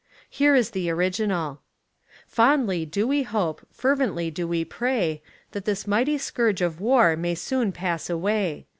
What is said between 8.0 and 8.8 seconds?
away.